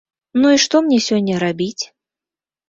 [0.41, 1.83] Ну, і што мне сёння рабіць?